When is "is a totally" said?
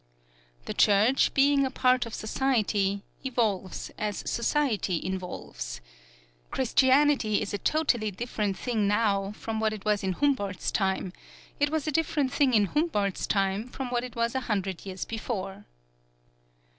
7.39-8.09